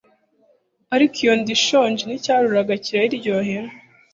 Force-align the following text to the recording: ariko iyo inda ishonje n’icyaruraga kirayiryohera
ariko 0.95 1.15
iyo 1.21 1.31
inda 1.37 1.51
ishonje 1.57 2.01
n’icyaruraga 2.05 2.73
kirayiryohera 2.83 3.69